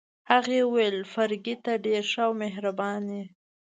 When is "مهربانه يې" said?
2.41-3.25